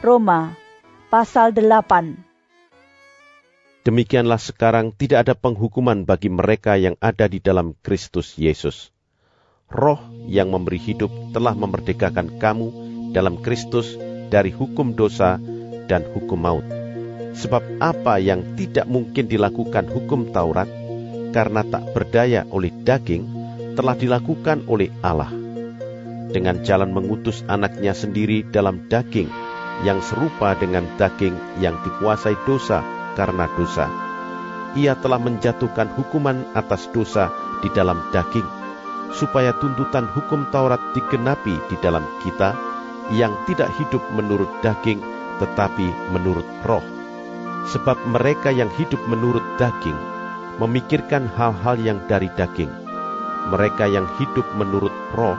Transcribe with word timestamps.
Roma 0.00 0.56
pasal 1.12 1.52
8 1.52 3.84
Demikianlah 3.84 4.40
sekarang 4.40 4.96
tidak 4.96 5.28
ada 5.28 5.36
penghukuman 5.36 6.08
bagi 6.08 6.32
mereka 6.32 6.80
yang 6.80 6.96
ada 7.04 7.28
di 7.28 7.36
dalam 7.36 7.76
Kristus 7.84 8.40
Yesus. 8.40 8.96
Roh 9.68 10.00
yang 10.24 10.56
memberi 10.56 10.80
hidup 10.80 11.12
telah 11.36 11.52
memerdekakan 11.52 12.40
kamu 12.40 12.68
dalam 13.12 13.44
Kristus 13.44 14.00
dari 14.32 14.48
hukum 14.48 14.96
dosa 14.96 15.36
dan 15.84 16.08
hukum 16.16 16.48
maut. 16.48 16.64
Sebab 17.36 17.84
apa 17.84 18.16
yang 18.24 18.56
tidak 18.56 18.88
mungkin 18.88 19.28
dilakukan 19.28 19.84
hukum 19.84 20.32
Taurat 20.32 20.72
karena 21.36 21.60
tak 21.60 21.92
berdaya 21.92 22.48
oleh 22.48 22.72
daging 22.72 23.28
telah 23.76 24.00
dilakukan 24.00 24.64
oleh 24.64 24.88
Allah. 25.04 25.28
Dengan 26.32 26.64
jalan 26.64 26.88
mengutus 26.88 27.44
anaknya 27.52 27.92
sendiri 27.92 28.48
dalam 28.48 28.88
daging 28.88 29.49
yang 29.86 30.04
serupa 30.04 30.52
dengan 30.56 30.84
daging 31.00 31.36
yang 31.60 31.76
dikuasai 31.80 32.36
dosa 32.44 32.84
karena 33.16 33.48
dosa. 33.56 33.88
Ia 34.78 34.94
telah 35.00 35.18
menjatuhkan 35.18 35.90
hukuman 35.98 36.46
atas 36.54 36.86
dosa 36.94 37.32
di 37.64 37.68
dalam 37.74 37.98
daging, 38.14 38.46
supaya 39.16 39.50
tuntutan 39.58 40.06
hukum 40.14 40.46
Taurat 40.54 40.78
digenapi 40.94 41.58
di 41.66 41.76
dalam 41.82 42.04
kita 42.22 42.54
yang 43.10 43.34
tidak 43.50 43.66
hidup 43.82 44.04
menurut 44.14 44.48
daging, 44.62 45.02
tetapi 45.42 45.90
menurut 46.14 46.46
roh. 46.62 46.84
Sebab 47.74 47.98
mereka 48.08 48.54
yang 48.54 48.70
hidup 48.78 49.02
menurut 49.10 49.42
daging 49.58 49.96
memikirkan 50.62 51.26
hal-hal 51.34 51.76
yang 51.80 51.98
dari 52.06 52.30
daging. 52.38 52.70
Mereka 53.50 53.88
yang 53.90 54.06
hidup 54.20 54.46
menurut 54.54 54.92
roh 55.16 55.36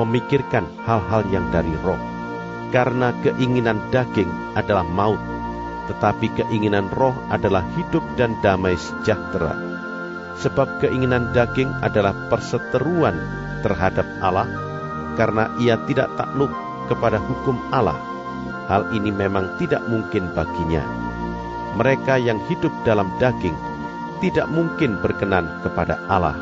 memikirkan 0.00 0.66
hal-hal 0.84 1.22
yang 1.30 1.46
dari 1.54 1.72
roh 1.84 2.15
karena 2.74 3.14
keinginan 3.22 3.78
daging 3.94 4.28
adalah 4.58 4.86
maut, 4.86 5.20
tetapi 5.86 6.30
keinginan 6.34 6.90
roh 6.94 7.14
adalah 7.30 7.62
hidup 7.78 8.02
dan 8.18 8.34
damai 8.42 8.74
sejahtera. 8.74 9.54
Sebab 10.36 10.84
keinginan 10.84 11.32
daging 11.32 11.72
adalah 11.80 12.12
perseteruan 12.28 13.16
terhadap 13.64 14.04
Allah, 14.20 14.48
karena 15.16 15.48
ia 15.62 15.80
tidak 15.88 16.12
takluk 16.20 16.52
kepada 16.90 17.16
hukum 17.16 17.56
Allah. 17.72 17.96
Hal 18.66 18.90
ini 18.92 19.14
memang 19.14 19.56
tidak 19.62 19.86
mungkin 19.86 20.34
baginya. 20.34 20.82
Mereka 21.78 22.18
yang 22.18 22.42
hidup 22.50 22.72
dalam 22.82 23.06
daging 23.22 23.54
tidak 24.18 24.48
mungkin 24.48 24.98
berkenan 25.00 25.46
kepada 25.62 26.00
Allah. 26.08 26.34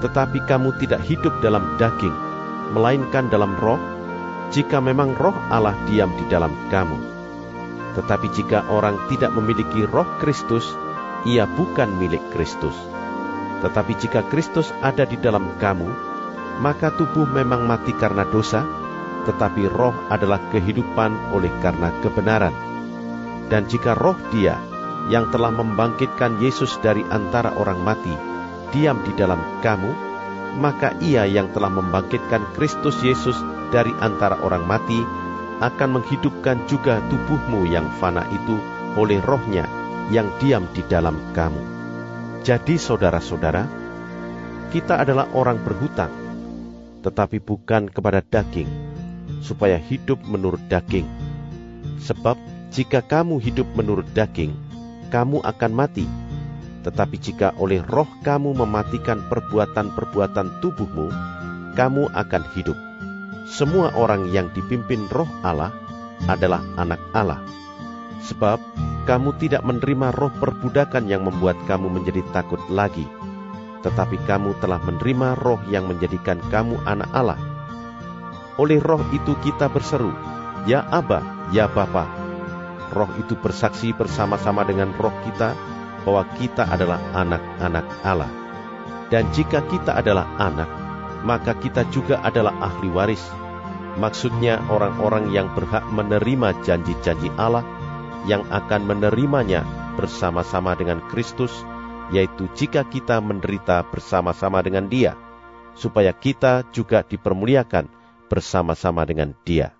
Tetapi 0.00 0.44
kamu 0.44 0.76
tidak 0.80 1.00
hidup 1.06 1.32
dalam 1.40 1.76
daging, 1.80 2.12
melainkan 2.76 3.32
dalam 3.32 3.56
roh, 3.56 3.80
jika 4.54 4.78
memang 4.78 5.16
roh 5.18 5.34
Allah 5.50 5.74
diam 5.90 6.10
di 6.14 6.24
dalam 6.30 6.52
kamu. 6.70 6.98
Tetapi 7.96 8.28
jika 8.36 8.68
orang 8.68 9.00
tidak 9.08 9.32
memiliki 9.32 9.88
roh 9.88 10.06
Kristus, 10.20 10.68
ia 11.24 11.48
bukan 11.48 11.96
milik 11.96 12.22
Kristus. 12.30 12.76
Tetapi 13.64 13.92
jika 13.96 14.20
Kristus 14.28 14.68
ada 14.84 15.08
di 15.08 15.16
dalam 15.16 15.56
kamu, 15.56 15.88
maka 16.60 16.92
tubuh 16.92 17.24
memang 17.24 17.64
mati 17.64 17.96
karena 17.96 18.28
dosa, 18.28 18.62
tetapi 19.24 19.66
roh 19.72 19.96
adalah 20.12 20.38
kehidupan 20.52 21.34
oleh 21.34 21.50
karena 21.64 21.90
kebenaran. 22.04 22.54
Dan 23.50 23.66
jika 23.66 23.96
roh 23.96 24.16
dia 24.30 24.60
yang 25.10 25.30
telah 25.30 25.50
membangkitkan 25.54 26.38
Yesus 26.38 26.78
dari 26.82 27.02
antara 27.08 27.54
orang 27.56 27.80
mati, 27.80 28.12
diam 28.74 29.02
di 29.02 29.12
dalam 29.14 29.38
kamu, 29.62 30.05
maka 30.56 30.96
ia 31.04 31.28
yang 31.28 31.52
telah 31.52 31.68
membangkitkan 31.68 32.42
Kristus 32.56 32.96
Yesus 33.04 33.36
dari 33.70 33.92
antara 34.00 34.40
orang 34.40 34.64
mati 34.64 35.00
akan 35.60 36.00
menghidupkan 36.00 36.68
juga 36.68 37.00
tubuhmu 37.08 37.64
yang 37.68 37.88
fana 37.96 38.24
itu 38.28 38.56
oleh 38.96 39.20
rohnya 39.24 39.64
yang 40.12 40.28
diam 40.40 40.68
di 40.72 40.84
dalam 40.84 41.16
kamu. 41.32 41.62
Jadi 42.46 42.78
saudara-saudara, 42.78 43.66
kita 44.70 45.02
adalah 45.02 45.26
orang 45.34 45.58
berhutang, 45.64 46.12
tetapi 47.02 47.42
bukan 47.42 47.90
kepada 47.90 48.22
daging, 48.22 48.68
supaya 49.42 49.80
hidup 49.80 50.20
menurut 50.22 50.62
daging. 50.70 51.08
Sebab 52.02 52.38
jika 52.70 53.02
kamu 53.02 53.42
hidup 53.42 53.66
menurut 53.74 54.06
daging, 54.14 54.54
kamu 55.10 55.42
akan 55.42 55.72
mati. 55.74 56.06
Tetapi 56.86 57.16
jika 57.18 57.50
oleh 57.58 57.82
roh 57.82 58.06
kamu 58.22 58.54
mematikan 58.62 59.26
perbuatan-perbuatan 59.26 60.62
tubuhmu, 60.62 61.10
kamu 61.74 62.14
akan 62.14 62.42
hidup 62.54 62.78
semua 63.46 63.94
orang 63.94 64.26
yang 64.34 64.50
dipimpin 64.50 65.06
roh 65.06 65.30
Allah 65.46 65.70
adalah 66.26 66.66
anak 66.74 66.98
Allah. 67.14 67.38
Sebab 68.26 68.58
kamu 69.06 69.38
tidak 69.38 69.62
menerima 69.62 70.10
roh 70.10 70.34
perbudakan 70.34 71.06
yang 71.06 71.22
membuat 71.22 71.54
kamu 71.70 71.86
menjadi 71.86 72.26
takut 72.34 72.58
lagi, 72.66 73.06
tetapi 73.86 74.18
kamu 74.26 74.58
telah 74.58 74.82
menerima 74.82 75.38
roh 75.38 75.62
yang 75.70 75.86
menjadikan 75.86 76.42
kamu 76.50 76.74
anak 76.90 77.06
Allah. 77.14 77.38
Oleh 78.58 78.82
roh 78.82 79.06
itu 79.14 79.38
kita 79.46 79.70
berseru, 79.70 80.10
Ya 80.66 80.82
Aba, 80.90 81.22
Ya 81.54 81.70
Bapa. 81.70 82.10
Roh 82.90 83.14
itu 83.14 83.38
bersaksi 83.38 83.94
bersama-sama 83.94 84.66
dengan 84.66 84.90
roh 84.98 85.14
kita 85.22 85.54
bahwa 86.06 86.22
kita 86.38 86.62
adalah 86.62 87.02
anak-anak 87.10 87.86
Allah. 88.06 88.30
Dan 89.10 89.26
jika 89.34 89.66
kita 89.66 89.98
adalah 89.98 90.30
anak, 90.38 90.70
maka 91.26 91.58
kita 91.58 91.82
juga 91.90 92.22
adalah 92.22 92.54
ahli 92.62 92.86
waris. 92.94 93.22
Maksudnya 93.98 94.62
orang-orang 94.70 95.34
yang 95.34 95.50
berhak 95.50 95.82
menerima 95.90 96.62
janji-janji 96.62 97.34
Allah 97.34 97.66
yang 98.30 98.46
akan 98.46 98.86
menerimanya 98.86 99.66
bersama-sama 99.98 100.78
dengan 100.78 101.02
Kristus, 101.10 101.50
yaitu 102.14 102.46
jika 102.54 102.86
kita 102.86 103.18
menderita 103.18 103.82
bersama-sama 103.90 104.62
dengan 104.62 104.86
Dia, 104.86 105.18
supaya 105.74 106.14
kita 106.14 106.66
juga 106.70 107.02
dipermuliakan 107.02 107.90
bersama-sama 108.30 109.02
dengan 109.02 109.34
Dia. 109.42 109.74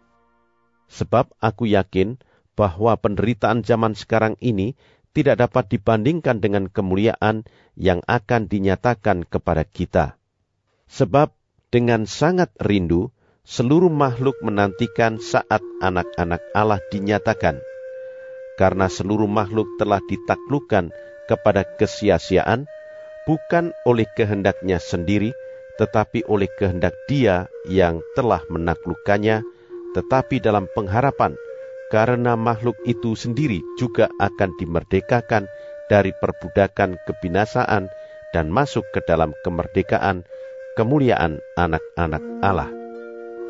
Sebab 0.86 1.34
aku 1.42 1.66
yakin 1.66 2.18
bahwa 2.56 2.96
penderitaan 2.96 3.60
zaman 3.60 3.92
sekarang 3.92 4.38
ini 4.40 4.78
tidak 5.16 5.48
dapat 5.48 5.72
dibandingkan 5.72 6.44
dengan 6.44 6.68
kemuliaan 6.68 7.48
yang 7.72 8.04
akan 8.04 8.52
dinyatakan 8.52 9.24
kepada 9.24 9.64
kita. 9.64 10.20
Sebab 10.92 11.32
dengan 11.72 12.04
sangat 12.04 12.52
rindu, 12.60 13.08
seluruh 13.48 13.88
makhluk 13.88 14.36
menantikan 14.44 15.16
saat 15.16 15.64
anak-anak 15.80 16.44
Allah 16.52 16.84
dinyatakan. 16.92 17.56
Karena 18.60 18.92
seluruh 18.92 19.28
makhluk 19.28 19.80
telah 19.80 20.04
ditaklukkan 20.04 20.92
kepada 21.32 21.64
kesia-siaan, 21.64 22.68
bukan 23.24 23.72
oleh 23.88 24.04
kehendaknya 24.20 24.76
sendiri, 24.76 25.32
tetapi 25.80 26.28
oleh 26.28 26.48
kehendak 26.60 26.92
dia 27.08 27.48
yang 27.64 28.04
telah 28.12 28.44
menaklukkannya, 28.52 29.40
tetapi 29.96 30.44
dalam 30.44 30.68
pengharapan, 30.76 31.40
karena 31.92 32.34
makhluk 32.34 32.74
itu 32.84 33.14
sendiri 33.14 33.62
juga 33.78 34.10
akan 34.18 34.58
dimerdekakan 34.58 35.46
dari 35.86 36.10
perbudakan 36.18 36.98
kebinasaan 37.06 37.86
dan 38.34 38.46
masuk 38.50 38.82
ke 38.90 39.00
dalam 39.06 39.30
kemerdekaan 39.46 40.26
kemuliaan 40.74 41.38
anak-anak 41.54 42.22
Allah. 42.42 42.70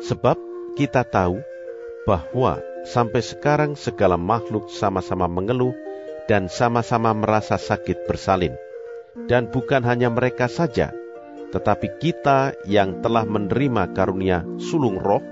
Sebab 0.05 0.37
kita 0.77 1.01
tahu 1.01 1.41
bahwa 2.05 2.61
sampai 2.87 3.19
sekarang 3.19 3.75
segala 3.75 4.15
makhluk 4.15 4.71
sama-sama 4.71 5.27
mengeluh 5.27 5.75
dan 6.31 6.47
sama-sama 6.47 7.11
merasa 7.11 7.59
sakit 7.59 8.07
bersalin. 8.07 8.55
Dan 9.27 9.49
bukan 9.49 9.81
hanya 9.81 10.13
mereka 10.13 10.45
saja, 10.45 10.93
tetapi 11.49 11.97
kita 11.97 12.53
yang 12.69 13.01
telah 13.01 13.25
menerima 13.25 13.91
karunia 13.97 14.45
sulung 14.61 15.01
roh, 15.01 15.25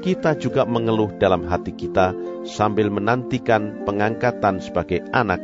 kita 0.00 0.36
juga 0.36 0.64
mengeluh 0.64 1.12
dalam 1.20 1.44
hati 1.44 1.76
kita 1.76 2.16
sambil 2.48 2.88
menantikan 2.88 3.84
pengangkatan 3.84 4.60
sebagai 4.64 5.04
anak, 5.12 5.40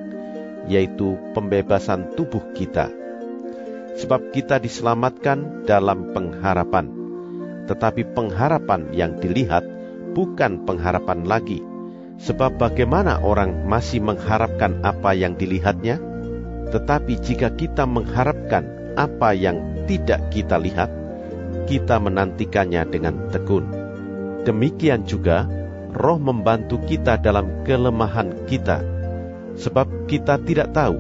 yaitu 0.67 1.21
pembebasan 1.37 2.17
tubuh 2.17 2.43
kita 2.57 3.07
sebab 3.97 4.31
kita 4.31 4.61
diselamatkan 4.61 5.65
dalam 5.65 6.13
pengharapan. 6.13 7.09
tetapi 7.67 8.15
pengharapan 8.15 8.95
yang 8.95 9.19
dilihat 9.19 9.67
bukan 10.15 10.63
pengharapan 10.63 11.27
lagi. 11.27 11.59
Sebab 12.23 12.63
bagaimana 12.63 13.19
orang 13.19 13.67
masih 13.67 13.99
mengharapkan 14.07 14.87
apa 14.87 15.19
yang 15.19 15.35
dilihatnya? 15.35 15.99
Tetapi 16.71 17.19
jika 17.19 17.51
kita 17.59 17.83
mengharapkan 17.83 18.95
apa 18.95 19.35
yang 19.35 19.83
tidak 19.91 20.31
kita 20.31 20.63
lihat, 20.63 20.95
kita 21.67 21.99
menantikannya 21.99 22.87
dengan 22.87 23.35
tekun. 23.35 23.67
Demikian 24.47 25.03
juga, 25.03 25.43
roh 25.91 26.23
membantu 26.23 26.79
kita 26.87 27.19
dalam 27.19 27.67
kelemahan 27.67 28.47
kita, 28.47 28.79
sebab 29.59 30.07
kita 30.07 30.39
tidak 30.39 30.71
tahu 30.71 30.95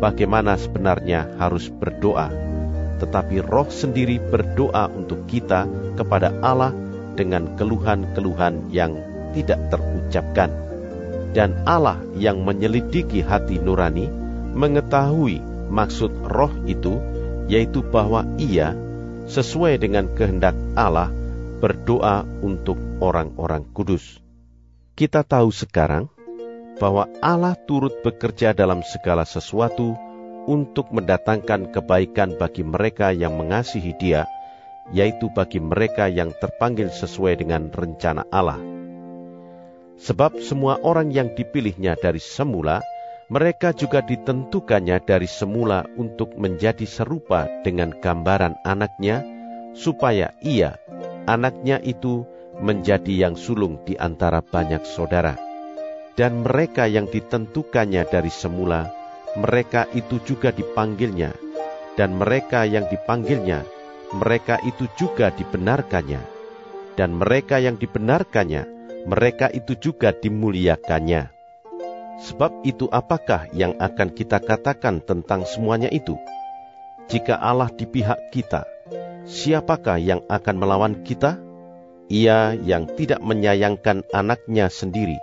bagaimana 0.00 0.56
sebenarnya 0.56 1.28
harus 1.36 1.68
berdoa. 1.68 2.32
Tetapi 2.96 3.44
roh 3.44 3.68
sendiri 3.68 4.16
berdoa 4.16 4.88
untuk 4.88 5.28
kita 5.28 5.68
kepada 6.00 6.32
Allah 6.40 6.72
dengan 7.12 7.60
keluhan-keluhan 7.60 8.72
yang 8.72 8.96
tidak 9.36 9.68
terucapkan. 9.68 10.48
Dan 11.36 11.60
Allah 11.68 12.00
yang 12.16 12.40
menyelidiki 12.40 13.20
hati 13.20 13.60
nurani 13.60 14.08
mengetahui 14.56 15.44
maksud 15.68 16.24
roh 16.24 16.50
itu, 16.64 16.96
yaitu 17.52 17.84
bahwa 17.84 18.24
ia, 18.40 18.72
sesuai 19.28 19.76
dengan 19.76 20.08
kehendak 20.16 20.56
Allah, 20.72 21.12
berdoa 21.58 22.22
untuk 22.42 22.78
orang-orang 23.02 23.66
kudus. 23.74 24.22
Kita 24.94 25.26
tahu 25.26 25.50
sekarang 25.50 26.10
bahwa 26.78 27.10
Allah 27.18 27.58
turut 27.66 28.02
bekerja 28.06 28.54
dalam 28.54 28.86
segala 28.86 29.26
sesuatu 29.26 29.98
untuk 30.46 30.94
mendatangkan 30.94 31.74
kebaikan 31.74 32.38
bagi 32.38 32.62
mereka 32.62 33.10
yang 33.10 33.36
mengasihi 33.36 33.92
Dia 33.98 34.26
yaitu 34.92 35.28
bagi 35.32 35.60
mereka 35.60 36.08
yang 36.08 36.32
terpanggil 36.32 36.88
sesuai 36.88 37.44
dengan 37.44 37.68
rencana 37.68 38.24
Allah. 38.32 38.60
Sebab 39.98 40.38
semua 40.40 40.78
orang 40.80 41.10
yang 41.10 41.34
dipilihnya 41.34 41.98
dari 41.98 42.22
semula, 42.22 42.80
mereka 43.28 43.74
juga 43.76 44.00
ditentukannya 44.00 45.02
dari 45.04 45.28
semula 45.28 45.84
untuk 45.98 46.38
menjadi 46.38 46.86
serupa 46.86 47.50
dengan 47.66 47.92
gambaran 47.92 48.62
anaknya, 48.64 49.26
supaya 49.76 50.32
ia, 50.40 50.78
anaknya 51.28 51.76
itu, 51.84 52.24
menjadi 52.58 53.28
yang 53.28 53.36
sulung 53.36 53.84
di 53.84 53.94
antara 54.00 54.40
banyak 54.40 54.82
saudara. 54.88 55.36
Dan 56.16 56.42
mereka 56.42 56.88
yang 56.88 57.06
ditentukannya 57.06 58.08
dari 58.08 58.32
semula, 58.32 58.90
mereka 59.36 59.86
itu 59.92 60.18
juga 60.24 60.50
dipanggilnya, 60.50 61.36
dan 61.94 62.16
mereka 62.16 62.64
yang 62.64 62.88
dipanggilnya, 62.90 63.62
mereka 64.16 64.58
itu 64.64 64.88
juga 64.96 65.30
dibenarkannya, 65.30 66.18
dan 66.96 67.14
mereka 67.14 67.62
yang 67.62 67.78
dibenarkannya, 67.78 68.66
mereka 69.06 69.46
itu 69.52 69.78
juga 69.78 70.10
dimuliakannya. 70.10 71.30
Sebab 72.18 72.66
itu, 72.66 72.90
apakah 72.90 73.46
yang 73.54 73.78
akan 73.78 74.10
kita 74.10 74.42
katakan 74.42 74.98
tentang 75.06 75.46
semuanya 75.46 75.86
itu? 75.94 76.18
Jika 77.06 77.38
Allah 77.38 77.70
di 77.70 77.86
pihak 77.86 78.34
kita, 78.34 78.66
siapakah 79.26 79.98
yang 79.98 80.20
akan 80.28 80.56
melawan 80.60 80.94
kita? 81.02 81.40
Ia 82.08 82.56
yang 82.56 82.88
tidak 82.96 83.20
menyayangkan 83.20 84.06
anaknya 84.14 84.72
sendiri, 84.72 85.18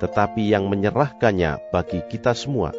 tetapi 0.00 0.48
yang 0.48 0.72
menyerahkannya 0.72 1.72
bagi 1.74 2.00
kita 2.08 2.32
semua. 2.32 2.72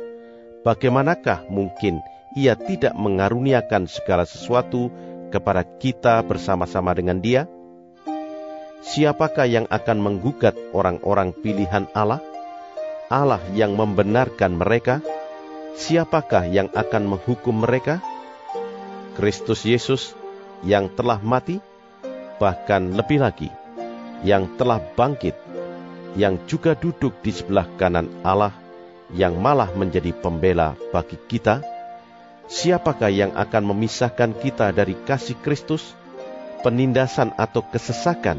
Bagaimanakah 0.65 1.45
mungkin 1.53 2.01
ia 2.33 2.57
tidak 2.57 2.97
mengaruniakan 2.97 3.85
segala 3.85 4.25
sesuatu 4.25 4.89
kepada 5.29 5.61
kita 5.61 6.25
bersama-sama 6.25 6.97
dengan 6.97 7.21
Dia? 7.21 7.45
Siapakah 8.85 9.45
yang 9.45 9.65
akan 9.69 9.97
menggugat 9.97 10.57
orang-orang 10.73 11.33
pilihan 11.33 11.85
Allah? 11.93 12.21
Allah 13.13 13.41
yang 13.53 13.77
membenarkan 13.77 14.57
mereka? 14.57 15.05
Siapakah 15.77 16.49
yang 16.49 16.73
akan 16.73 17.13
menghukum 17.13 17.61
mereka? 17.61 18.01
Kristus 19.13 19.63
Yesus 19.69 20.17
yang 20.65 20.89
telah 20.91 21.21
mati, 21.21 21.61
bahkan 22.41 22.91
lebih 22.91 23.21
lagi, 23.21 23.53
yang 24.25 24.49
telah 24.59 24.81
bangkit, 24.97 25.37
yang 26.17 26.41
juga 26.49 26.73
duduk 26.75 27.13
di 27.21 27.31
sebelah 27.31 27.69
kanan 27.77 28.09
Allah, 28.25 28.51
yang 29.13 29.37
malah 29.37 29.69
menjadi 29.77 30.11
pembela 30.11 30.73
bagi 30.89 31.15
kita 31.29 31.61
Siapakah 32.45 33.09
yang 33.09 33.33
akan 33.33 33.73
memisahkan 33.73 34.37
kita 34.37 34.69
dari 34.69 34.93
kasih 34.93 35.33
Kristus? 35.41 35.97
Penindasan 36.61 37.33
atau 37.37 37.65
kesesakan, 37.65 38.37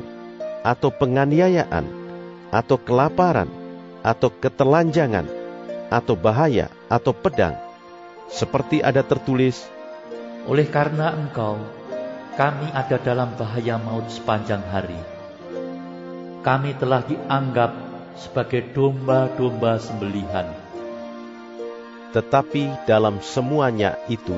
atau 0.63 0.95
penganiayaan, 0.95 1.87
atau 2.55 2.79
kelaparan, 2.79 3.51
atau 4.07 4.31
ketelanjangan, 4.31 5.27
atau 5.91 6.15
bahaya, 6.15 6.71
atau 6.87 7.11
pedang. 7.15 7.55
Seperti 8.31 8.83
ada 8.83 9.03
tertulis, 9.03 9.67
Oleh 10.47 10.71
karena 10.71 11.11
engkau, 11.11 11.59
kami 12.37 12.69
ada 12.71 13.01
dalam 13.01 13.33
bahaya 13.35 13.81
maut 13.81 14.07
sepanjang 14.13 14.63
hari. 14.69 15.01
Kami 16.45 16.79
telah 16.79 17.03
dianggap 17.03 17.73
sebagai 18.15 18.71
domba-domba 18.71 19.81
sembelihan 19.83 20.67
tetapi 22.17 22.89
dalam 22.89 23.21
semuanya 23.21 24.01
itu, 24.09 24.33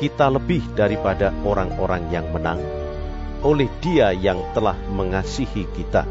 kita 0.00 0.32
lebih 0.32 0.64
daripada 0.72 1.28
orang-orang 1.44 2.08
yang 2.08 2.24
menang 2.32 2.56
oleh 3.44 3.68
Dia 3.84 4.16
yang 4.16 4.40
telah 4.56 4.72
mengasihi 4.96 5.68
kita. 5.76 6.08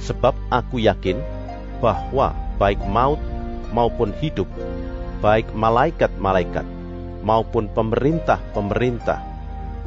Sebab 0.00 0.32
aku 0.48 0.80
yakin 0.80 1.20
bahwa 1.84 2.32
baik 2.56 2.80
maut 2.88 3.20
maupun 3.76 4.16
hidup, 4.16 4.48
baik 5.20 5.52
malaikat-malaikat 5.52 6.64
maupun 7.20 7.68
pemerintah-pemerintah, 7.68 9.20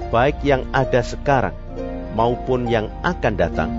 baik 0.07 0.39
yang 0.47 0.63
ada 0.71 1.03
sekarang 1.03 1.55
maupun 2.15 2.71
yang 2.71 2.87
akan 3.03 3.33
datang, 3.35 3.71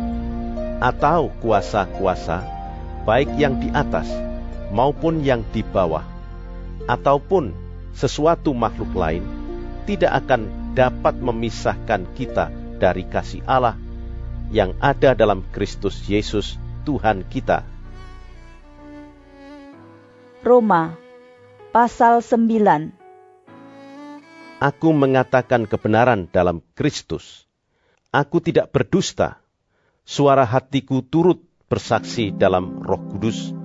atau 0.84 1.32
kuasa-kuasa, 1.40 2.44
baik 3.08 3.32
yang 3.40 3.56
di 3.60 3.72
atas 3.72 4.08
maupun 4.70 5.24
yang 5.24 5.40
di 5.56 5.64
bawah, 5.64 6.04
ataupun 6.84 7.56
sesuatu 7.96 8.52
makhluk 8.52 8.92
lain 8.94 9.24
tidak 9.88 10.24
akan 10.24 10.46
dapat 10.76 11.18
memisahkan 11.18 12.06
kita 12.14 12.52
dari 12.78 13.02
kasih 13.08 13.42
Allah 13.44 13.74
yang 14.54 14.72
ada 14.78 15.12
dalam 15.12 15.42
Kristus 15.50 16.06
Yesus 16.06 16.56
Tuhan 16.86 17.26
kita. 17.26 17.66
Roma 20.40 20.96
pasal 21.70 22.24
9 22.24 22.99
Aku 24.60 24.92
mengatakan 24.92 25.64
kebenaran 25.64 26.28
dalam 26.28 26.60
Kristus. 26.76 27.48
Aku 28.12 28.44
tidak 28.44 28.68
berdusta. 28.76 29.40
Suara 30.04 30.44
hatiku 30.44 31.00
turut 31.00 31.40
bersaksi 31.72 32.28
dalam 32.28 32.84
Roh 32.84 33.00
Kudus 33.08 33.56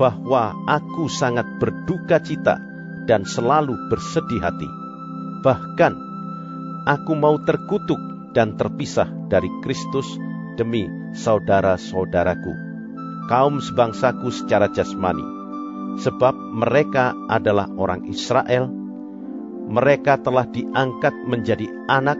bahwa 0.00 0.56
aku 0.64 1.12
sangat 1.12 1.44
berduka 1.60 2.18
cita 2.24 2.56
dan 3.04 3.28
selalu 3.28 3.76
bersedih 3.92 4.40
hati. 4.40 4.64
Bahkan, 5.46 5.92
aku 6.88 7.12
mau 7.12 7.36
terkutuk 7.44 8.00
dan 8.32 8.56
terpisah 8.56 9.06
dari 9.28 9.52
Kristus 9.60 10.08
demi 10.56 10.88
saudara-saudaraku, 11.12 12.52
kaum 13.28 13.60
sebangsaku 13.60 14.32
secara 14.32 14.72
jasmani, 14.72 15.22
sebab 16.00 16.32
mereka 16.34 17.12
adalah 17.28 17.68
orang 17.76 18.08
Israel, 18.08 18.79
mereka 19.70 20.18
telah 20.18 20.50
diangkat 20.50 21.14
menjadi 21.30 21.70
anak, 21.86 22.18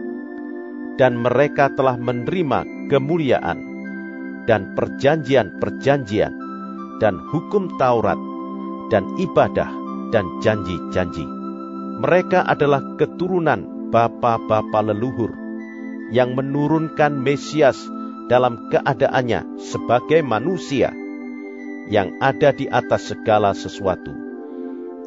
dan 0.95 1.19
mereka 1.19 1.67
telah 1.75 1.99
menerima 1.99 2.87
kemuliaan 2.87 3.59
dan 4.47 4.71
perjanjian-perjanjian 4.73 6.33
dan 7.03 7.15
hukum 7.29 7.67
Taurat 7.75 8.19
dan 8.87 9.03
ibadah 9.19 9.69
dan 10.15 10.27
janji-janji. 10.43 11.23
Mereka 12.01 12.47
adalah 12.47 12.97
keturunan 12.97 13.91
bapa-bapa 13.91 14.79
leluhur 14.91 15.31
yang 16.11 16.35
menurunkan 16.35 17.19
Mesias 17.19 17.77
dalam 18.27 18.71
keadaannya 18.71 19.59
sebagai 19.59 20.23
manusia 20.23 20.91
yang 21.91 22.15
ada 22.23 22.55
di 22.55 22.67
atas 22.71 23.11
segala 23.11 23.51
sesuatu. 23.51 24.20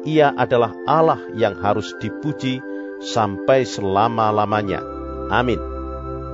Ia 0.05 0.31
adalah 0.37 0.71
Allah 0.85 1.19
yang 1.33 1.57
harus 1.57 1.97
dipuji 1.97 2.61
sampai 3.01 3.65
selama-lamanya. 3.65 4.79
Amin. 5.33 5.57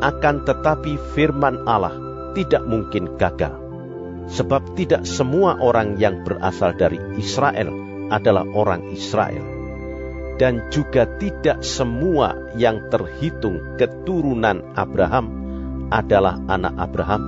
Akan 0.03 0.43
tetapi 0.43 0.99
firman 1.15 1.63
Allah 1.63 1.95
tidak 2.35 2.67
mungkin 2.67 3.15
gagal 3.15 3.61
Sebab 4.31 4.79
tidak 4.79 5.03
semua 5.03 5.59
orang 5.59 5.99
yang 5.99 6.23
berasal 6.23 6.71
dari 6.77 6.99
Israel 7.19 7.71
adalah 8.11 8.47
orang 8.51 8.91
Israel. 8.93 9.63
dan 10.41 10.73
juga 10.73 11.05
tidak 11.21 11.61
semua 11.61 12.33
yang 12.57 12.89
terhitung 12.89 13.77
keturunan 13.77 14.73
Abraham 14.73 15.29
adalah 15.93 16.41
anak 16.49 16.73
Abraham, 16.81 17.21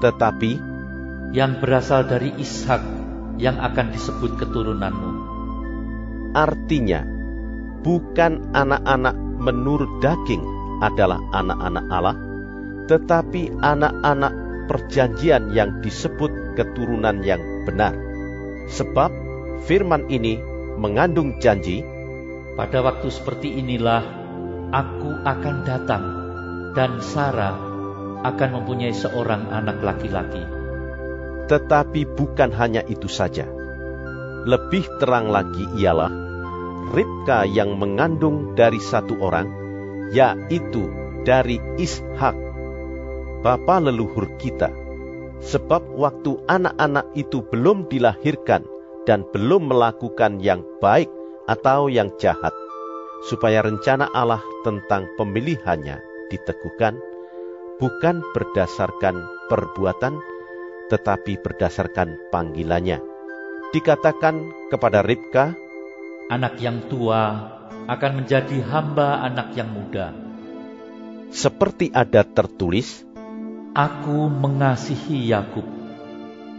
tetapi 0.00 0.56
yang 1.36 1.60
berasal 1.60 2.08
dari 2.08 2.32
Ishak 2.32 2.80
yang 3.36 3.60
akan 3.60 3.92
disebut 3.92 4.40
keturunanmu. 4.40 5.15
Artinya, 6.36 7.00
bukan 7.80 8.52
anak-anak 8.52 9.16
menurut 9.40 9.88
daging 10.04 10.44
adalah 10.84 11.16
anak-anak 11.32 11.84
Allah, 11.88 12.16
tetapi 12.92 13.56
anak-anak 13.64 14.36
perjanjian 14.68 15.56
yang 15.56 15.80
disebut 15.80 16.28
keturunan 16.60 17.24
yang 17.24 17.40
benar. 17.64 17.96
Sebab 18.68 19.08
firman 19.64 20.12
ini 20.12 20.36
mengandung 20.76 21.40
janji, 21.40 21.80
Pada 22.56 22.80
waktu 22.80 23.12
seperti 23.12 23.52
inilah 23.60 24.00
aku 24.72 25.12
akan 25.28 25.56
datang 25.68 26.04
dan 26.72 27.04
Sarah 27.04 27.52
akan 28.24 28.48
mempunyai 28.60 28.96
seorang 28.96 29.52
anak 29.52 29.84
laki-laki. 29.84 30.40
tetapi 31.46 32.10
bukan 32.10 32.50
hanya 32.50 32.82
itu 32.90 33.06
saja. 33.06 33.46
Lebih 34.50 34.98
terang 34.98 35.30
lagi 35.30 35.62
ialah 35.78 36.25
Ribka 36.94 37.42
yang 37.46 37.78
mengandung 37.80 38.54
dari 38.54 38.78
satu 38.78 39.18
orang, 39.18 39.50
yaitu 40.14 40.86
dari 41.26 41.58
Ishak, 41.78 42.36
bapa 43.42 43.76
leluhur 43.82 44.30
kita. 44.38 44.70
Sebab 45.36 45.98
waktu 45.98 46.40
anak-anak 46.48 47.12
itu 47.12 47.44
belum 47.52 47.90
dilahirkan 47.92 48.64
dan 49.04 49.26
belum 49.34 49.68
melakukan 49.68 50.40
yang 50.40 50.64
baik 50.80 51.10
atau 51.46 51.92
yang 51.92 52.10
jahat, 52.16 52.54
supaya 53.28 53.60
rencana 53.60 54.08
Allah 54.16 54.40
tentang 54.64 55.06
pemilihannya 55.20 56.00
diteguhkan, 56.32 56.96
bukan 57.78 58.24
berdasarkan 58.32 59.20
perbuatan, 59.52 60.18
tetapi 60.88 61.38
berdasarkan 61.42 62.16
panggilannya. 62.32 62.98
Dikatakan 63.74 64.70
kepada 64.72 65.02
Ribka, 65.04 65.52
Anak 66.26 66.58
yang 66.58 66.90
tua 66.90 67.54
akan 67.86 68.12
menjadi 68.18 68.58
hamba 68.66 69.22
anak 69.22 69.54
yang 69.54 69.70
muda. 69.70 70.10
seperti 71.30 71.86
ada 71.94 72.26
tertulis, 72.26 73.06
Aku 73.76 74.26
mengasihi 74.26 75.30
Yakub, 75.30 75.62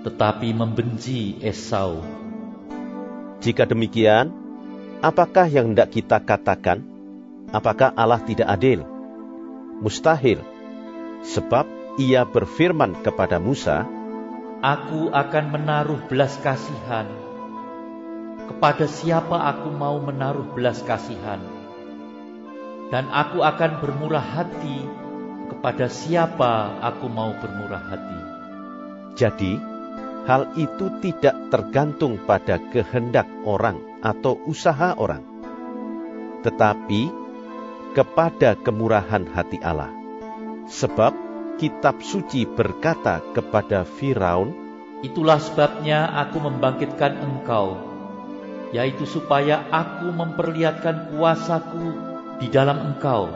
tetapi 0.08 0.56
membenci 0.56 1.36
Esau. 1.44 2.00
jika 3.44 3.68
demikian, 3.68 4.32
apakah 5.04 5.52
yang 5.52 5.76
hendak 5.76 5.92
kita 5.92 6.24
katakan? 6.24 6.88
Apakah 7.52 7.92
Allah 7.92 8.24
tidak 8.24 8.48
adil? 8.48 8.88
Mustahil, 9.84 10.40
sebab 11.28 11.68
ia 12.00 12.24
berfirman 12.24 13.04
kepada 13.04 13.36
Musa, 13.36 13.84
Aku 14.64 15.12
akan 15.12 15.46
menaruh 15.52 16.08
belas 16.08 16.40
kasihan. 16.40 17.27
Kepada 18.58 18.90
siapa 18.90 19.38
aku 19.54 19.70
mau 19.70 20.02
menaruh 20.02 20.50
belas 20.58 20.82
kasihan? 20.82 21.38
Dan 22.90 23.06
aku 23.14 23.46
akan 23.46 23.86
bermurah 23.86 24.26
hati 24.34 24.82
kepada 25.46 25.86
siapa 25.86 26.82
aku 26.82 27.06
mau 27.06 27.38
bermurah 27.38 27.86
hati. 27.86 28.20
Jadi, 29.14 29.62
hal 30.26 30.58
itu 30.58 30.90
tidak 31.06 31.38
tergantung 31.54 32.18
pada 32.26 32.58
kehendak 32.74 33.30
orang 33.46 33.78
atau 34.02 34.42
usaha 34.50 34.98
orang, 34.98 35.22
tetapi 36.42 37.14
kepada 37.94 38.58
kemurahan 38.58 39.38
hati 39.38 39.62
Allah. 39.62 39.94
Sebab 40.66 41.14
kitab 41.62 42.02
suci 42.02 42.50
berkata 42.50 43.22
kepada 43.38 43.86
Firaun, 43.86 44.50
Itulah 45.06 45.38
sebabnya 45.38 46.10
aku 46.10 46.42
membangkitkan 46.42 47.22
engkau, 47.22 47.97
yaitu 48.76 49.08
supaya 49.08 49.64
aku 49.72 50.12
memperlihatkan 50.12 51.16
kuasaku 51.16 51.96
di 52.38 52.48
dalam 52.52 52.94
engkau, 52.94 53.32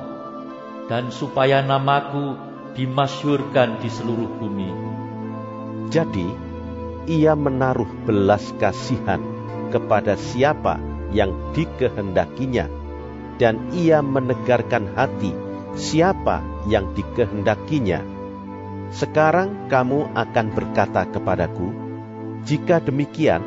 dan 0.92 1.10
supaya 1.10 1.64
namaku 1.64 2.36
dimasyurkan 2.76 3.80
di 3.80 3.90
seluruh 3.90 4.32
bumi. 4.40 4.72
Jadi, 5.92 6.28
ia 7.10 7.36
menaruh 7.36 7.90
belas 8.08 8.54
kasihan 8.62 9.20
kepada 9.72 10.16
siapa 10.20 10.80
yang 11.12 11.32
dikehendakinya, 11.56 12.68
dan 13.40 13.72
ia 13.76 14.00
menegarkan 14.00 14.94
hati 14.96 15.32
siapa 15.76 16.44
yang 16.68 16.92
dikehendakinya. 16.96 18.04
Sekarang 18.92 19.72
kamu 19.72 20.12
akan 20.12 20.48
berkata 20.52 21.08
kepadaku, 21.08 21.72
jika 22.44 22.84
demikian, 22.84 23.40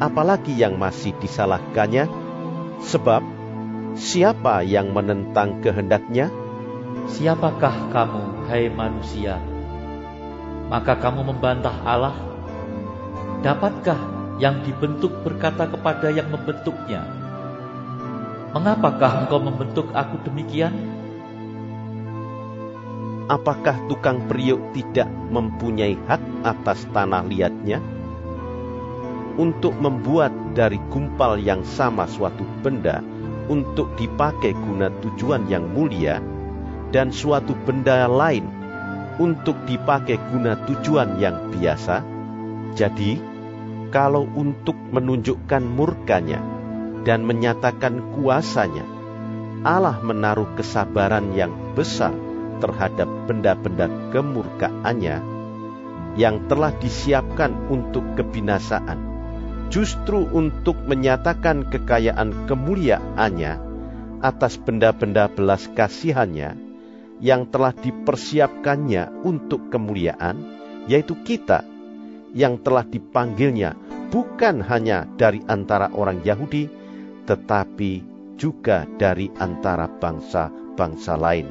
apalagi 0.00 0.56
yang 0.56 0.80
masih 0.80 1.12
disalahkannya? 1.20 2.08
Sebab, 2.80 3.22
siapa 3.94 4.64
yang 4.64 4.96
menentang 4.96 5.60
kehendaknya? 5.60 6.32
Siapakah 7.12 7.92
kamu, 7.92 8.48
hai 8.48 8.72
manusia? 8.72 9.36
Maka 10.72 10.96
kamu 10.96 11.30
membantah 11.36 11.76
Allah? 11.84 12.16
Dapatkah 13.44 14.00
yang 14.40 14.64
dibentuk 14.64 15.20
berkata 15.20 15.68
kepada 15.68 16.08
yang 16.08 16.32
membentuknya? 16.32 17.04
Mengapakah 18.56 19.28
engkau 19.28 19.38
membentuk 19.38 19.92
aku 19.92 20.18
demikian? 20.24 20.72
apakah 23.30 23.78
tukang 23.86 24.26
periuk 24.26 24.58
tidak 24.74 25.06
mempunyai 25.30 25.94
hak 26.10 26.18
atas 26.42 26.82
tanah 26.90 27.22
liatnya? 27.22 27.78
Untuk 29.38 29.78
membuat 29.78 30.32
dari 30.52 30.80
gumpal 30.90 31.38
yang 31.38 31.62
sama 31.62 32.06
suatu 32.10 32.42
benda 32.60 33.04
untuk 33.50 33.98
dipakai 33.98 34.54
guna 34.54 34.94
tujuan 35.02 35.50
yang 35.50 35.66
mulia, 35.74 36.22
dan 36.94 37.10
suatu 37.10 37.58
benda 37.66 38.06
lain 38.06 38.46
untuk 39.18 39.58
dipakai 39.66 40.18
guna 40.30 40.54
tujuan 40.70 41.18
yang 41.18 41.50
biasa. 41.50 42.06
Jadi, 42.78 43.18
kalau 43.90 44.22
untuk 44.38 44.78
menunjukkan 44.94 45.66
murkanya 45.66 46.38
dan 47.02 47.26
menyatakan 47.26 48.14
kuasanya, 48.14 48.86
Allah 49.66 49.98
menaruh 49.98 50.54
kesabaran 50.54 51.34
yang 51.34 51.50
besar 51.74 52.14
terhadap 52.62 53.10
benda-benda 53.26 53.90
kemurkaannya 54.14 55.16
yang 56.14 56.46
telah 56.46 56.70
disiapkan 56.78 57.66
untuk 57.66 58.02
kebinasaan, 58.14 59.09
justru 59.70 60.26
untuk 60.28 60.76
menyatakan 60.84 61.64
kekayaan 61.70 62.50
kemuliaannya 62.50 63.52
atas 64.20 64.60
benda-benda 64.60 65.32
belas 65.32 65.70
kasihannya 65.72 66.58
yang 67.20 67.48
telah 67.48 67.72
dipersiapkannya 67.72 69.24
untuk 69.24 69.68
kemuliaan, 69.68 70.40
yaitu 70.88 71.14
kita 71.20 71.64
yang 72.32 72.58
telah 72.60 72.84
dipanggilnya 72.84 73.76
bukan 74.10 74.64
hanya 74.64 75.06
dari 75.16 75.44
antara 75.46 75.92
orang 75.92 76.24
Yahudi, 76.24 76.66
tetapi 77.28 78.02
juga 78.40 78.88
dari 78.98 79.28
antara 79.36 79.86
bangsa-bangsa 79.86 81.14
lain. 81.20 81.46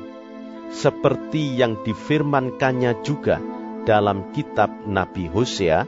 Seperti 0.70 1.58
yang 1.58 1.82
difirmankannya 1.82 3.02
juga 3.02 3.42
dalam 3.86 4.34
kitab 4.34 4.70
Nabi 4.86 5.30
Hosea, 5.30 5.86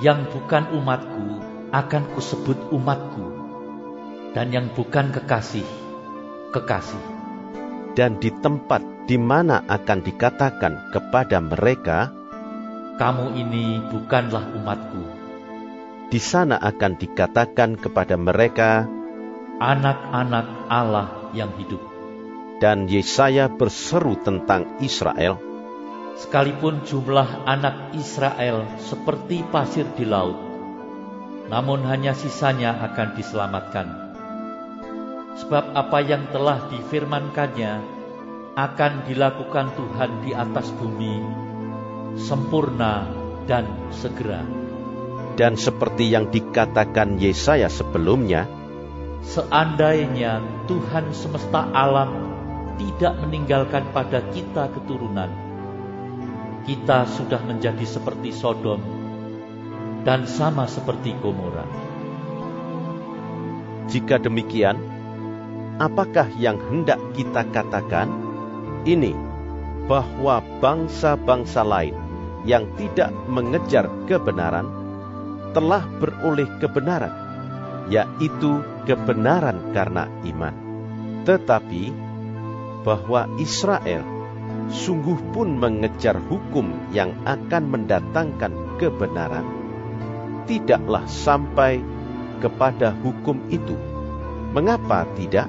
Yang 0.00 0.32
bukan 0.32 0.72
umatku 0.72 1.41
akan 1.72 2.12
kusebut 2.12 2.68
umatku, 2.68 3.24
dan 4.36 4.52
yang 4.52 4.68
bukan 4.76 5.08
kekasih, 5.08 5.64
kekasih. 6.52 7.00
dan 7.96 8.20
di 8.20 8.28
tempat 8.28 8.84
di 9.08 9.16
mana 9.16 9.64
akan 9.64 10.04
dikatakan 10.04 10.92
kepada 10.92 11.40
mereka, 11.40 12.12
Kamu 13.00 13.34
ini 13.40 13.80
bukanlah 13.88 14.52
umatku, 14.52 15.02
di 16.12 16.20
sana 16.20 16.60
akan 16.60 16.92
dikatakan 17.00 17.80
kepada 17.80 18.20
mereka, 18.20 18.84
anak-anak 19.56 20.68
Allah 20.68 21.32
yang 21.32 21.56
hidup. 21.56 21.80
dan 22.60 22.84
Yesaya 22.84 23.48
berseru 23.48 24.20
tentang 24.20 24.76
Israel, 24.84 25.40
Sekalipun 26.20 26.84
jumlah 26.84 27.48
anak 27.48 27.96
Israel 27.96 28.68
seperti 28.76 29.40
pasir 29.48 29.88
di 29.96 30.04
laut, 30.04 30.51
namun 31.50 31.82
hanya 31.88 32.14
sisanya 32.14 32.76
akan 32.92 33.08
diselamatkan. 33.18 33.86
Sebab 35.42 35.72
apa 35.72 35.98
yang 36.04 36.28
telah 36.28 36.68
difirmankannya 36.68 37.72
akan 38.52 38.92
dilakukan 39.08 39.72
Tuhan 39.72 40.10
di 40.22 40.36
atas 40.36 40.68
bumi, 40.76 41.16
sempurna 42.20 43.08
dan 43.48 43.66
segera. 43.90 44.44
dan 45.32 45.56
seperti 45.56 46.12
yang 46.12 46.28
dikatakan 46.28 47.16
Yesaya 47.16 47.72
sebelumnya, 47.72 48.44
Seandainya 49.22 50.44
Tuhan 50.68 51.14
semesta 51.16 51.72
alam 51.72 52.10
tidak 52.76 53.16
meninggalkan 53.22 53.88
pada 53.94 54.18
kita 54.28 54.68
keturunan, 54.76 55.30
kita 56.68 57.06
sudah 57.06 57.38
menjadi 57.46 57.86
seperti 57.86 58.34
Sodom 58.34 59.01
dan 60.02 60.26
sama 60.26 60.66
seperti 60.66 61.14
Gomora. 61.18 61.66
Jika 63.90 64.18
demikian, 64.18 64.78
apakah 65.78 66.30
yang 66.38 66.58
hendak 66.70 66.98
kita 67.14 67.46
katakan? 67.50 68.10
Ini 68.82 69.14
bahwa 69.86 70.42
bangsa-bangsa 70.58 71.62
lain 71.62 71.94
yang 72.42 72.66
tidak 72.74 73.14
mengejar 73.30 73.86
kebenaran 74.10 74.66
telah 75.54 75.86
beroleh 75.86 76.48
kebenaran, 76.58 77.14
yaitu 77.86 78.64
kebenaran 78.88 79.70
karena 79.70 80.10
iman. 80.26 80.54
Tetapi 81.22 81.82
bahwa 82.82 83.30
Israel 83.38 84.02
sungguh 84.72 85.30
pun 85.30 85.54
mengejar 85.54 86.18
hukum 86.18 86.90
yang 86.90 87.14
akan 87.22 87.70
mendatangkan 87.70 88.52
kebenaran, 88.82 89.61
tidaklah 90.48 91.04
sampai 91.08 91.82
kepada 92.42 92.92
hukum 92.92 93.48
itu. 93.48 93.74
Mengapa 94.52 95.08
tidak? 95.16 95.48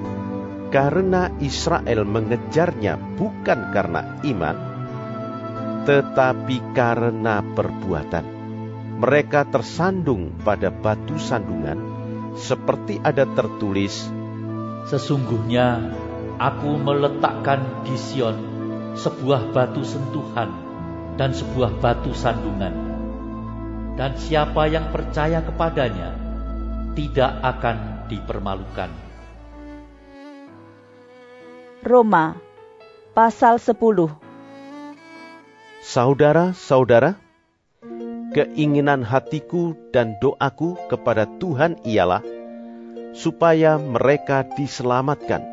Karena 0.72 1.30
Israel 1.38 2.02
mengejarnya 2.02 2.98
bukan 3.14 3.70
karena 3.70 4.18
iman, 4.26 4.56
tetapi 5.86 6.56
karena 6.74 7.44
perbuatan. 7.54 8.26
Mereka 8.94 9.50
tersandung 9.50 10.34
pada 10.42 10.70
batu 10.70 11.18
sandungan, 11.18 11.78
seperti 12.38 12.98
ada 13.02 13.26
tertulis, 13.26 14.10
Sesungguhnya 14.84 15.96
aku 16.36 16.76
meletakkan 16.76 17.88
di 17.88 17.96
Sion 17.96 18.36
sebuah 19.00 19.56
batu 19.56 19.80
sentuhan 19.80 20.52
dan 21.16 21.32
sebuah 21.32 21.80
batu 21.80 22.12
sandungan. 22.12 22.93
Dan 23.94 24.18
siapa 24.18 24.66
yang 24.66 24.90
percaya 24.90 25.38
kepadanya 25.38 26.10
tidak 26.98 27.32
akan 27.42 28.06
dipermalukan. 28.10 28.90
Roma 31.84 32.34
pasal 33.14 33.60
10 33.62 33.76
Saudara-saudara, 35.84 37.14
keinginan 38.32 39.04
hatiku 39.04 39.76
dan 39.92 40.16
doaku 40.18 40.74
kepada 40.88 41.28
Tuhan 41.38 41.78
ialah 41.84 42.24
supaya 43.14 43.78
mereka 43.78 44.42
diselamatkan, 44.58 45.44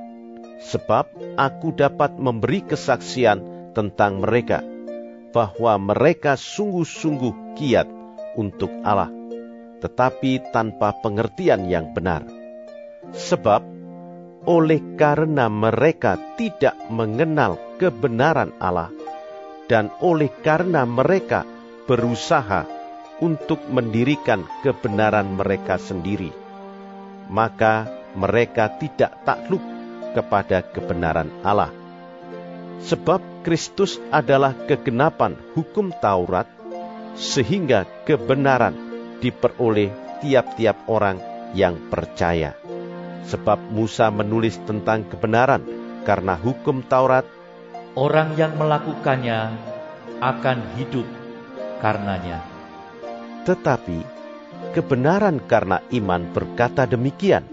sebab 0.66 1.06
aku 1.38 1.78
dapat 1.78 2.18
memberi 2.18 2.66
kesaksian 2.66 3.44
tentang 3.78 4.24
mereka, 4.24 4.66
bahwa 5.30 5.78
mereka 5.78 6.34
sungguh-sungguh 6.40 7.60
kiat 7.60 8.01
untuk 8.38 8.72
Allah, 8.86 9.10
tetapi 9.82 10.52
tanpa 10.54 10.96
pengertian 11.02 11.68
yang 11.68 11.92
benar. 11.96 12.24
Sebab 13.12 13.62
oleh 14.48 14.82
karena 14.98 15.52
mereka 15.52 16.18
tidak 16.38 16.74
mengenal 16.90 17.60
kebenaran 17.78 18.54
Allah, 18.58 18.90
dan 19.70 19.94
oleh 20.02 20.30
karena 20.42 20.84
mereka 20.84 21.46
berusaha 21.86 22.66
untuk 23.22 23.62
mendirikan 23.70 24.42
kebenaran 24.66 25.38
mereka 25.38 25.78
sendiri, 25.78 26.34
maka 27.30 27.86
mereka 28.18 28.68
tidak 28.82 29.14
takluk 29.24 29.62
kepada 30.12 30.66
kebenaran 30.66 31.30
Allah. 31.46 31.72
Sebab 32.82 33.46
Kristus 33.46 34.02
adalah 34.10 34.58
kegenapan 34.66 35.38
hukum 35.54 35.94
Taurat, 36.02 36.50
sehingga 37.16 37.86
kebenaran 38.08 38.76
diperoleh 39.20 39.92
tiap-tiap 40.22 40.88
orang 40.90 41.20
yang 41.58 41.78
percaya. 41.92 42.56
Sebab 43.28 43.72
Musa 43.72 44.10
menulis 44.10 44.58
tentang 44.66 45.06
kebenaran 45.06 45.62
karena 46.04 46.34
hukum 46.36 46.82
Taurat, 46.82 47.24
Orang 47.92 48.40
yang 48.40 48.56
melakukannya 48.56 49.52
akan 50.24 50.58
hidup 50.80 51.04
karenanya. 51.84 52.40
tetapi 53.44 54.06
kebenaran 54.72 55.42
karena 55.44 55.84
iman 55.92 56.24
berkata 56.32 56.88
demikian. 56.88 57.44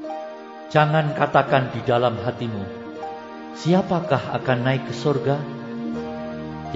Jangan 0.69 1.17
katakan 1.17 1.73
di 1.73 1.81
dalam 1.83 2.21
hatimu, 2.21 2.61
siapakah 3.57 4.37
akan 4.37 4.59
naik 4.63 4.85
ke 4.85 4.95
sorga? 4.95 5.41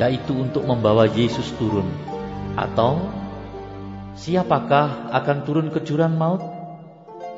Yaitu 0.00 0.32
untuk 0.32 0.64
membawa 0.64 1.04
Yesus 1.04 1.52
turun. 1.60 2.12
Atau, 2.52 3.00
siapakah 4.12 5.08
akan 5.08 5.38
turun 5.48 5.68
ke 5.72 5.80
jurang 5.80 6.20
maut? 6.20 6.44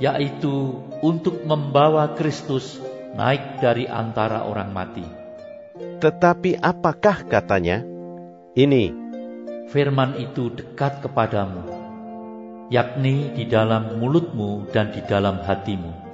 Yaitu 0.03 0.83
untuk 1.07 1.47
membawa 1.47 2.19
Kristus 2.19 2.83
naik 3.15 3.63
dari 3.63 3.87
antara 3.87 4.43
orang 4.43 4.75
mati. 4.75 5.07
Tetapi 6.03 6.59
apakah 6.59 7.23
katanya? 7.31 7.87
Ini 8.59 9.07
Firman 9.71 10.19
itu 10.21 10.53
dekat 10.53 11.03
kepadamu, 11.03 11.67
yakni 12.69 13.33
di 13.33 13.49
dalam 13.49 13.99
mulutmu 13.99 14.71
dan 14.71 14.93
di 14.95 15.03
dalam 15.03 15.41
hatimu. 15.41 16.05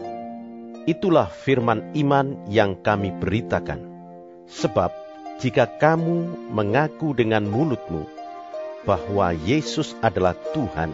itulah 0.89 1.29
firman 1.29 1.93
iman 1.93 2.49
yang 2.49 2.81
kami 2.81 3.13
beritakan. 3.13 3.85
Sebab 4.49 4.91
jika 5.39 5.69
kamu 5.69 6.51
mengaku 6.51 7.13
dengan 7.13 7.47
mulutmu 7.47 8.20
bahwa 8.91 9.31
Yesus 9.31 9.95
adalah 10.03 10.35
Tuhan 10.51 10.91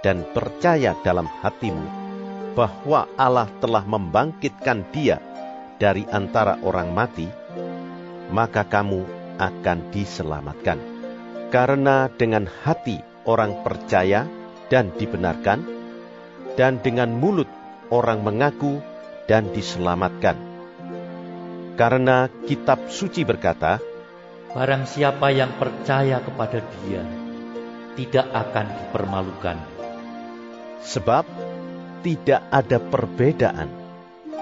dan 0.00 0.24
percaya 0.32 0.96
dalam 1.04 1.28
hatimu 1.28 1.84
bahwa 2.56 3.04
Allah 3.20 3.44
telah 3.60 3.84
membangkitkan 3.84 4.88
Dia 4.88 5.20
dari 5.76 6.08
antara 6.08 6.56
orang 6.64 6.96
mati, 6.96 7.28
maka 8.32 8.64
kamu 8.64 9.04
akan 9.36 9.78
diselamatkan. 9.92 10.80
Karena 11.52 12.08
dengan 12.08 12.48
hati 12.48 13.04
orang 13.28 13.60
percaya 13.60 14.24
dan 14.72 14.88
dibenarkan, 14.96 15.60
dan 16.56 16.80
dengan 16.80 17.12
mulut 17.12 17.48
orang 17.92 18.24
mengaku 18.24 18.80
dan 19.28 19.52
diselamatkan. 19.52 20.40
Karena 21.76 22.32
kitab 22.48 22.88
suci 22.88 23.24
berkata, 23.28 23.89
Barang 24.50 24.82
siapa 24.82 25.30
yang 25.30 25.54
percaya 25.62 26.18
kepada 26.18 26.58
Dia 26.58 27.06
tidak 27.94 28.26
akan 28.34 28.66
dipermalukan. 28.66 29.58
sebab 30.80 31.28
tidak 32.00 32.40
ada 32.48 32.80
perbedaan 32.80 33.68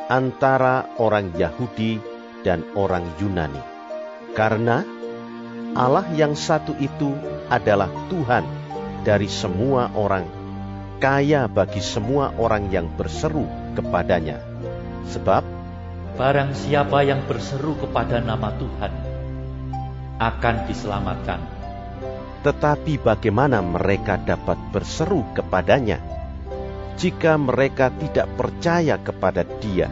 antara 0.06 0.86
orang 1.02 1.34
Yahudi 1.34 1.98
dan 2.46 2.62
orang 2.78 3.04
Yunani. 3.18 3.60
Karena 4.38 4.86
Allah 5.74 6.06
yang 6.14 6.38
satu 6.38 6.78
itu 6.78 7.10
adalah 7.50 7.90
Tuhan 8.06 8.46
dari 9.02 9.26
semua 9.26 9.90
orang, 9.98 10.24
kaya 11.02 11.50
bagi 11.50 11.82
semua 11.82 12.30
orang 12.38 12.70
yang 12.70 12.86
berseru 12.94 13.44
kepadanya. 13.74 14.38
Sebab 15.10 15.42
Barang 16.14 16.50
siapa 16.54 17.02
yang 17.06 17.26
berseru 17.26 17.78
kepada 17.78 18.18
nama 18.18 18.50
Tuhan 18.54 19.07
akan 20.18 20.66
diselamatkan. 20.66 21.40
Tetapi 22.42 23.02
bagaimana 23.02 23.58
mereka 23.62 24.18
dapat 24.18 24.58
berseru 24.70 25.26
kepadanya 25.34 25.98
jika 26.98 27.38
mereka 27.38 27.90
tidak 27.94 28.26
percaya 28.34 28.98
kepada 28.98 29.42
Dia? 29.58 29.90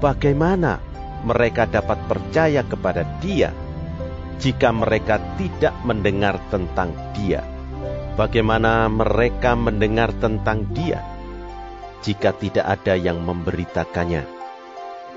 Bagaimana 0.00 0.80
mereka 1.24 1.64
dapat 1.64 2.00
percaya 2.08 2.64
kepada 2.64 3.04
Dia 3.20 3.52
jika 4.36 4.72
mereka 4.72 5.20
tidak 5.40 5.72
mendengar 5.84 6.36
tentang 6.52 6.92
Dia? 7.16 7.44
Bagaimana 8.16 8.88
mereka 8.88 9.52
mendengar 9.52 10.12
tentang 10.16 10.68
Dia 10.72 11.04
jika 12.00 12.32
tidak 12.36 12.64
ada 12.64 12.96
yang 12.96 13.20
memberitakannya? 13.20 14.24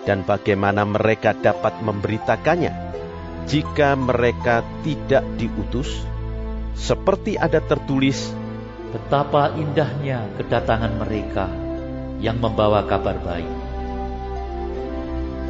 Dan 0.03 0.23
bagaimana 0.23 0.87
mereka 0.87 1.35
dapat 1.35 1.83
memberitakannya 1.83 2.88
jika 3.49 3.97
mereka 3.97 4.61
tidak 4.85 5.25
diutus? 5.35 5.89
Seperti 6.79 7.35
ada 7.35 7.59
tertulis, 7.59 8.31
Betapa 8.89 9.53
indahnya 9.53 10.25
kedatangan 10.41 10.97
mereka 10.97 11.45
yang 12.17 12.41
membawa 12.41 12.81
kabar 12.89 13.21
baik. 13.21 13.69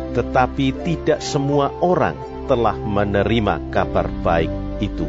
tetapi 0.09 0.73
tidak 0.83 1.21
semua 1.21 1.69
orang 1.79 2.17
telah 2.49 2.73
menerima 2.75 3.69
kabar 3.69 4.09
baik 4.25 4.49
itu. 4.81 5.05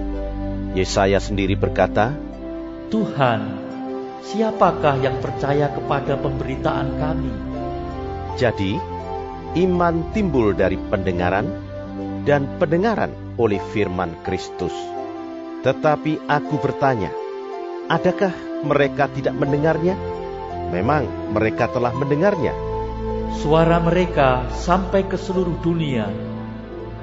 Yesaya 0.77 1.19
sendiri 1.19 1.57
berkata, 1.57 2.15
Tuhan, 2.93 3.41
siapakah 4.29 5.01
yang 5.01 5.19
percaya 5.19 5.73
kepada 5.73 6.21
pemberitaan 6.21 7.01
kami? 7.01 7.33
Jadi, 8.37 8.77
iman 9.57 10.13
timbul 10.13 10.53
dari 10.53 10.77
pendengaran, 10.77 11.49
dan 12.31 12.47
pendengaran 12.63 13.11
oleh 13.43 13.59
firman 13.75 14.15
Kristus. 14.23 14.71
Tetapi 15.67 16.31
aku 16.31 16.63
bertanya, 16.63 17.11
adakah 17.91 18.31
mereka 18.63 19.11
tidak 19.11 19.35
mendengarnya? 19.35 19.99
Memang 20.71 21.35
mereka 21.35 21.67
telah 21.67 21.91
mendengarnya. 21.91 22.55
Suara 23.43 23.83
mereka 23.83 24.47
sampai 24.55 25.11
ke 25.11 25.19
seluruh 25.19 25.59
dunia, 25.59 26.07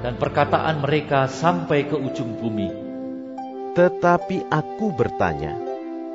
dan 0.00 0.16
perkataan 0.16 0.80
mereka 0.80 1.28
sampai 1.28 1.84
ke 1.84 1.96
ujung 2.00 2.40
bumi. 2.40 2.72
Tetapi 3.76 4.48
aku 4.48 4.96
bertanya, 4.96 5.60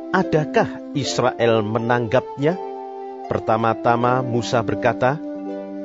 adakah 0.10 0.97
Israel 0.97 1.62
menanggapnya? 1.62 2.58
Pertama-tama 3.30 4.26
Musa 4.26 4.65
berkata, 4.65 5.21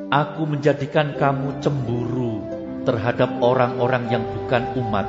Aku 0.09 0.49
menjadikan 0.49 1.13
kamu 1.13 1.61
cemburu 1.61 2.58
terhadap 2.89 3.29
orang-orang 3.45 4.09
yang 4.09 4.25
bukan 4.25 4.65
umat, 4.81 5.05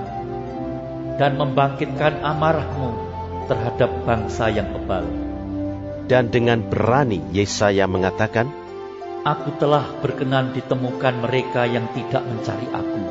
dan 1.17 1.41
membangkitkan 1.41 2.21
amarahmu 2.21 2.93
terhadap 3.49 3.89
bangsa 4.05 4.53
yang 4.53 4.69
bebal. 4.77 5.09
Dan 6.05 6.29
dengan 6.29 6.61
berani 6.61 7.25
Yesaya 7.33 7.89
mengatakan, 7.89 8.53
Aku 9.25 9.53
telah 9.57 9.85
berkenan 10.01 10.53
ditemukan 10.53 11.25
mereka 11.25 11.65
yang 11.65 11.89
tidak 11.97 12.25
mencari 12.25 12.69
aku. 12.69 13.03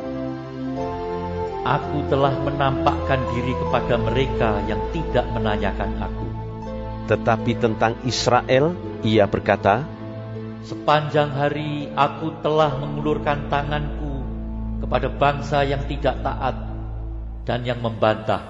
Aku 1.60 1.98
telah 2.10 2.34
menampakkan 2.46 3.20
diri 3.34 3.54
kepada 3.54 3.94
mereka 3.94 4.58
yang 4.70 4.80
tidak 4.90 5.26
menanyakan 5.34 5.92
aku. 5.98 6.26
Tetapi 7.10 7.52
tentang 7.58 7.94
Israel, 8.06 8.74
ia 9.02 9.26
berkata, 9.26 9.86
Sepanjang 10.66 11.30
hari 11.32 11.88
aku 11.94 12.36
telah 12.44 12.74
mengulurkan 12.80 13.48
tanganku 13.48 13.99
kepada 14.80 15.12
bangsa 15.12 15.62
yang 15.62 15.84
tidak 15.86 16.18
taat 16.24 16.56
dan 17.44 17.62
yang 17.62 17.78
membantah. 17.78 18.40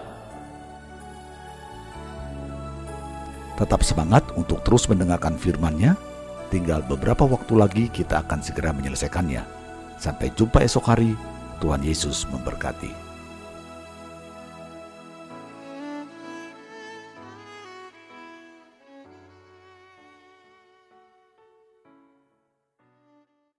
Tetap 3.61 3.85
semangat 3.85 4.25
untuk 4.41 4.65
terus 4.65 4.89
mendengarkan 4.89 5.37
firman-Nya. 5.37 5.93
Tinggal 6.49 6.81
beberapa 6.89 7.29
waktu 7.29 7.55
lagi 7.61 7.85
kita 7.93 8.25
akan 8.25 8.41
segera 8.41 8.73
menyelesaikannya. 8.73 9.45
Sampai 10.01 10.33
jumpa 10.33 10.65
esok 10.65 10.89
hari. 10.89 11.13
Tuhan 11.61 11.85
Yesus 11.85 12.25
memberkati. 12.33 13.10